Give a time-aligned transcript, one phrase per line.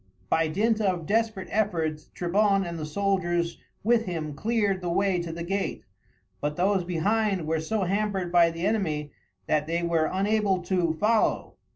[0.31, 5.31] By dint of desperate efforts Trebon and the soldiers with him cleared the way to
[5.31, 5.83] the gate,
[6.39, 9.11] but those behind were so hampered by the enemy
[9.45, 11.57] that they were unable to follow.